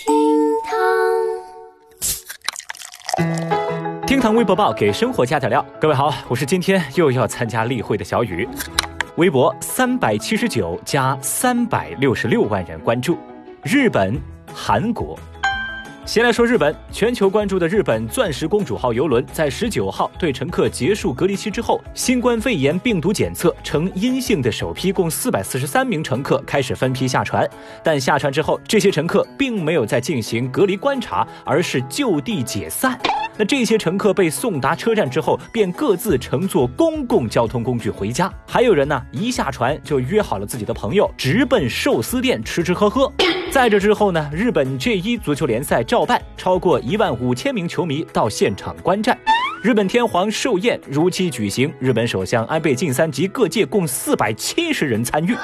[0.00, 0.14] 厅
[0.64, 0.76] 堂，
[4.06, 5.62] 厅堂微博报给生活加点料。
[5.78, 8.48] 各位好，我是今天又要参加例会的小雨。
[9.16, 13.18] 微博三百七十九加三百六十六万人关注。
[13.62, 14.18] 日本、
[14.54, 15.18] 韩国。
[16.10, 27.48] 先来说日本，全球关注的日本“钻石公主号”游轮在十九号对乘客结束隔离期之后，新冠肺炎病毒检测呈阴性的首批共四百四十三名乘客开始分批下船，
[27.84, 32.98] 但下船之后，这些乘客并没有再进行隔离观察，而是就地解散。
[33.36, 38.28] 那这些乘客被送达车站之后，便各自乘坐公共交通工具回家。
[38.48, 43.12] 还有人呢，一下船就约好了自己的朋友，直奔寿司店吃吃喝喝。
[43.50, 49.18] 在这之后呢，日本 J1 足球联赛照办，超过一万五千名球迷到现场观战。
[49.60, 55.34] 日本天皇寿宴如期举行，日本首相安倍晋三及各界共四百七十人参与。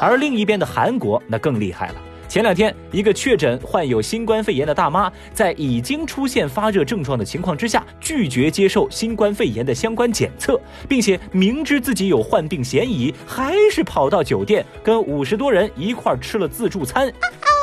[0.00, 1.94] 而另一边的韩国，那更厉害了。
[2.36, 17.10] 前两天，一个确诊患有新冠肺炎的大妈，在已经出现发热症状的情况之下，拒绝接受新冠肺炎的相关检测，并且明知自己有患病嫌疑，还是跑到酒店跟五十多人一块吃了自助餐。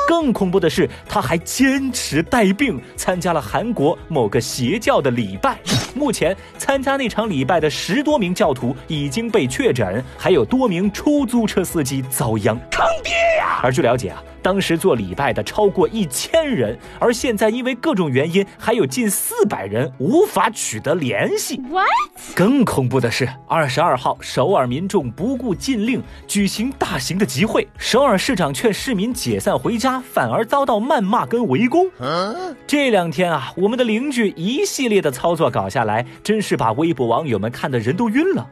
[0.08, 5.56] 更恐怖的是，他还坚持带病参加了韩国某个邪教的礼拜。
[5.94, 12.58] 目前，参加那场礼拜的十多名教徒已经被确诊，还有多名出租车司机遭殃。
[12.72, 13.60] 坑爹呀！
[13.62, 14.20] 而据了解啊。
[14.44, 21.58] 当时做礼拜的超过一千人，而现在因为各种原因，还有近四百人无法取得联系。
[21.70, 21.88] What？
[22.36, 31.88] 更恐怖的是，二十二号，首尔民众不顾禁令举行大型的集会，首尔市长劝市民解散回家，反而遭到谩骂跟围攻。
[32.66, 38.46] 这两天啊，我们的邻居一系列的操作搞下来，真是把微博网友们看的人都晕了。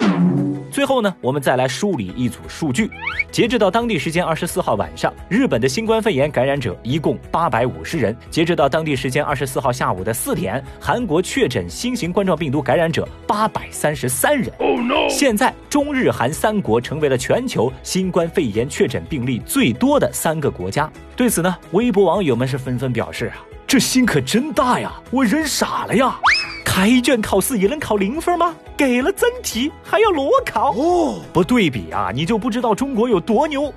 [0.70, 2.90] 最后呢，我们再来梳理一组数据。
[3.30, 8.16] 截止到当地时间二十四号晚上，日本的新冠肺炎感染者一共八百五十人。
[8.30, 14.48] 截止到当地时间二十四号下午的四点，韩国确诊新型冠状病毒感染者八百三十三人。
[14.59, 15.09] 哦，no！
[15.09, 20.91] 现在，中日韩三国成为了全球新冠肺炎确诊病例最多的三个国家。
[21.16, 26.19] 对此呢，微博网友们是纷纷表示啊，这心可真大呀，我人傻了呀。
[26.64, 28.54] 开卷考试也能考零分吗？
[28.78, 30.72] 给了真题还要裸考？
[30.72, 33.70] 哦，不对比啊，你就不知道中国有多牛。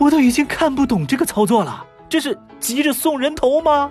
[0.00, 3.90] 我都已经看不懂这个操作了，这是急着送人头吗？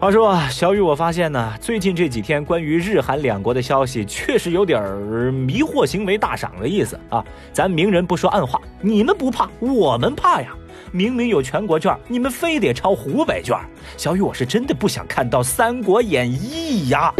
[0.00, 7.22] 话说啊，小雨，我发现呢，最近这几天关于日韩两国的消息确实有点儿迷惑行为大赏的意思啊。
[7.52, 10.48] 咱明人不说暗话，你们不怕，我们怕呀。
[10.92, 13.54] 明明有全国卷，你们非得抄湖北卷。
[13.98, 17.12] 小雨，我是真的不想看到《三国演义》呀。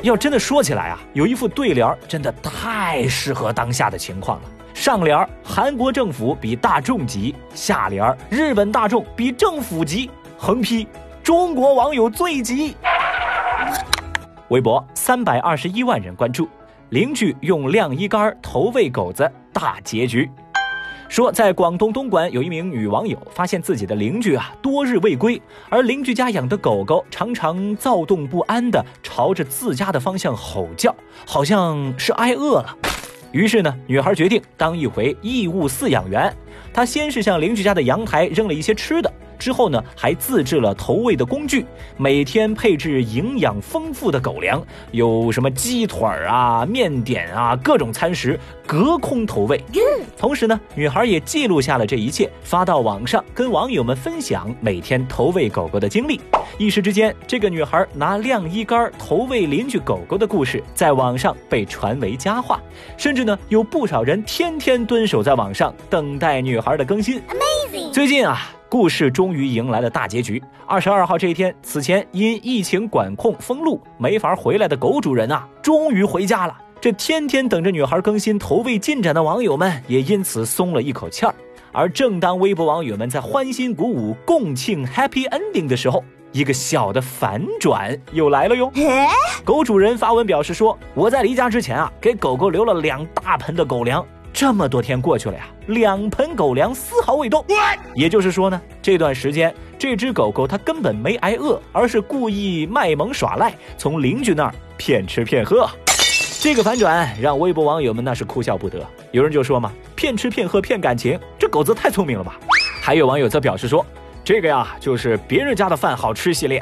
[0.00, 4.48] 要真的说起来啊，有一副对联真的太适合当下的情况了。
[4.74, 10.10] 上联韩国政府比大众急；下联日本大众比政府急。
[10.36, 10.86] 横批：
[11.22, 12.74] 中国网友最急。
[14.48, 16.48] 微博三百二十一万人关注，
[16.88, 20.28] 邻居用晾衣杆投喂狗子，大结局。
[21.08, 30.94] 说，在广东东莞有一名女网友发现自己的邻居啊多日未归，而邻居家养的狗狗常常躁动不安的朝着自家的方向吼叫，
[31.26, 32.76] 好像是挨饿了。
[33.32, 36.32] 于是呢，女孩决定当一回义务饲养员。
[36.72, 39.12] 她先是向邻居家的阳台扔了一些吃的。
[39.42, 41.66] 之后呢，还自制了投喂的工具，
[41.96, 49.60] 每天配置营养丰富的狗粮，有什么鸡腿儿啊、面点啊，各种餐食，隔空投喂。
[50.16, 56.20] 同时呢，女孩也记录下了这一切，发到网上，跟网友们分享每天投喂狗狗的经历。
[56.56, 62.60] 一时之间，这个女孩拿晾衣杆投喂邻居狗狗的故事，在网上被传为佳话，
[62.96, 67.20] 甚至呢，有不少人天天蹲守在网上，等待女孩的更新。
[67.22, 67.90] Amazing！
[67.90, 68.52] 最近啊。
[68.72, 70.42] 故事终于迎来了大结局。
[70.66, 76.56] 二十二号这一天，此前因疫情管控封路没法回来的狗主人啊，终于回家了。
[76.80, 81.34] 这天天等着女孩更新投喂进展的网友们也因此松了一口气儿。
[81.70, 86.02] 而正当微博网友们在欢欣鼓舞、共庆 Happy Ending 的时候，
[86.32, 88.72] 一个小的反转又来了哟。
[89.44, 94.02] 狗主人发文表示说：“我在离家之前啊，给狗狗留了两大盆的狗粮。”
[94.32, 97.44] 这么多天过去了呀，两盆狗粮丝毫未动。
[97.94, 105.68] 也就是说呢，这段时间这只狗狗它根本没挨饿，而是故意卖萌耍赖，从邻居那儿骗吃骗喝。
[106.40, 108.84] 这个反转让微博网友们那是哭笑不得。
[109.12, 112.36] 有人就说嘛，骗吃骗喝骗感情，这狗子太聪明了吧？
[112.82, 113.84] 还有网友则表示说，
[114.24, 116.58] 这个呀就是别人家的饭好吃系列。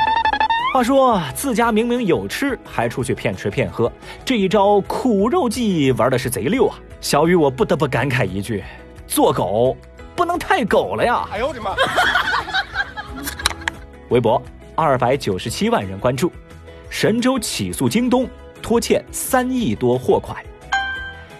[0.74, 3.90] 话说自家明明有吃，还出去骗吃骗喝，
[4.24, 6.78] 这一招苦肉计玩的是贼溜啊！
[7.00, 8.62] 小雨，我不得不感慨一句：
[9.06, 9.76] 做狗
[10.14, 11.26] 不能太狗了呀！
[11.32, 11.74] 哎呦我的妈！
[14.10, 14.40] 微博
[14.74, 16.30] 二百九十七万人关注。
[16.90, 18.28] 神州起诉京东
[18.60, 20.44] 拖欠三亿多货款。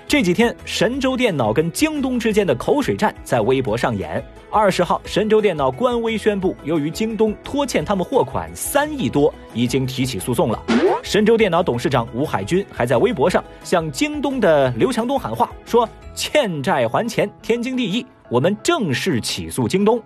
[0.08, 4.24] 这几天，神州电脑跟京东之间的口水战在微博上演。
[4.50, 10.60] 二十号，神州电脑官微宣布，由于京东拖欠他们货款三亿多，已经提起诉讼了。
[11.02, 20.00] 神州电脑董事长吴海军还在微博上向京东的刘强东喊话，说：“欠债还钱，天经地义，我们正式起诉京东。”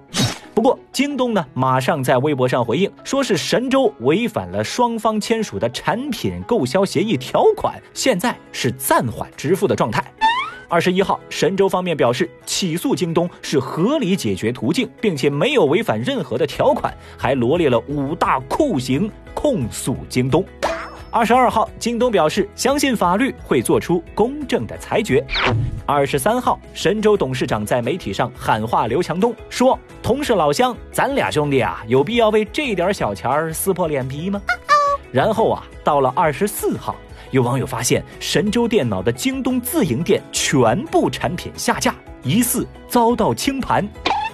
[0.55, 10.05] 不过，京东呢，马上在微博上回应，说是神州违反了双方签署的产品购销协议条款，现在是暂缓支付的状态。
[10.69, 20.45] 二十一号，神州方面表示，起诉京东是合理解决途径，并且没有违反任何的条款，还罗列了五大酷刑控诉京东。
[21.15, 25.25] 二十二号，京东表示相信法律会做出公正的裁决。
[25.87, 34.43] 二十三号，神州董事长在媒体上喊话刘强东，说：“同是老乡，咱俩兄弟啊，有必要为这点小钱儿撕破脸皮吗？”
[35.13, 36.97] 然后啊，到了二十四号，
[37.31, 41.95] 有网友发现神州电脑的京东自营店全部产品下架，
[42.25, 43.89] 疑似遭到清盘。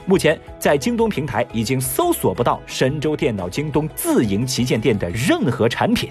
[0.06, 6.10] 目前在京东平台已经搜索不到神州电脑京东自营旗舰店的任何产品。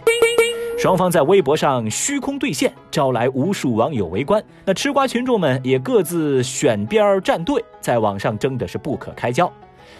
[0.79, 4.41] 双方在微博上虚空对线，招来无数网友围观。
[4.63, 9.51] 那吃瓜群众们也各自选边站队，在网上争的是不可开交。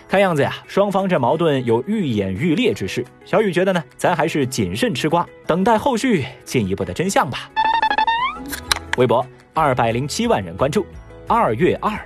[0.07, 3.05] 看样子呀，双方这矛盾有愈演愈烈之势。
[3.25, 7.51] 小雨觉得呢，咱还是谨慎吃瓜，等待后续进一步的真相吧。
[8.95, 10.85] 微博二百零七万人关注，
[11.27, 11.99] 二月二。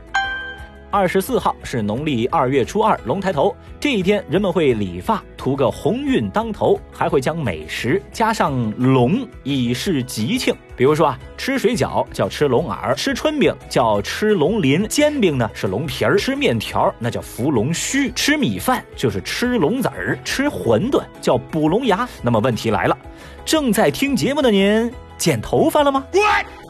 [0.93, 3.51] 二十四号是农历二月初二，龙抬头。
[3.79, 10.53] 这一天，人们会理发，图个鸿运当头，还会将美食加上“龙”，以示吉庆。
[10.77, 22.07] 比如说啊，吃水饺叫吃龙耳，吃春饼叫吃龙鳞，煎饼呢是龙皮儿，吃面条那叫伏龙须，吃米饭就是吃龙子儿，吃馄饨叫补龙牙。
[22.21, 22.95] 那么问题来了，
[23.43, 24.93] 正在听节目的您
[25.23, 26.03] 剪头发了吗？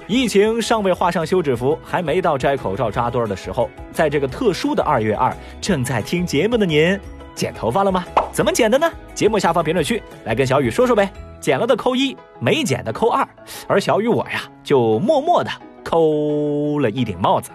[0.05, 3.67] 疫情尚未画上休止符，还没到摘口罩扎堆儿的时候。
[3.91, 6.99] 在这个特殊的二月二，正在听节目的您，
[7.33, 8.05] 剪头发了吗？
[8.31, 8.87] 怎么剪的呢？
[9.15, 11.11] 节目下方评论区来跟小雨说说呗。
[11.41, 13.27] 剪了的扣一，没剪的扣二。
[13.67, 15.49] 而小雨我呀，就默默的
[15.83, 17.49] 扣了一顶帽子。